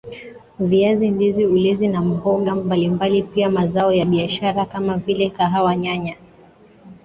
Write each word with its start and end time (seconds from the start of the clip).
viazi 0.59 1.09
ndizi 1.09 1.45
ulezi 1.45 1.87
na 1.87 2.01
mboga 2.01 2.55
mbalimbali 2.55 3.23
Pia 3.23 3.49
mazao 3.49 3.93
ya 3.93 4.05
biashara 4.05 4.65
kama 4.65 4.97
vile 4.97 5.29
kahawa 5.29 5.75
nyanya 5.75 6.15